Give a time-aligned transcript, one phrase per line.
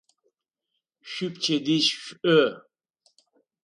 [1.11, 2.45] Шъуипчэдыжь шӏу!